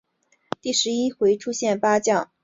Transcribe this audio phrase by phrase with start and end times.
[0.63, 2.33] 第十一回出现八健将的说法。